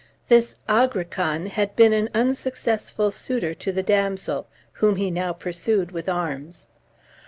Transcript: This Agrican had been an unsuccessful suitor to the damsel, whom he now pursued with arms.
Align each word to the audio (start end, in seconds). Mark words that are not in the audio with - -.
This 0.29 0.55
Agrican 0.67 1.45
had 1.49 1.75
been 1.75 1.93
an 1.93 2.09
unsuccessful 2.15 3.11
suitor 3.11 3.53
to 3.53 3.71
the 3.71 3.83
damsel, 3.83 4.47
whom 4.81 4.95
he 4.95 5.11
now 5.11 5.31
pursued 5.31 5.91
with 5.91 6.09
arms. 6.09 6.69